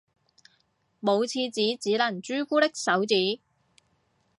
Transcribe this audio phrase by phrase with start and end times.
[0.99, 3.39] 冇廁紙只能朱古力手指